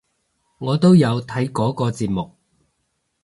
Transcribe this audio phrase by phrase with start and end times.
[0.57, 2.31] 我都有睇嗰個節目！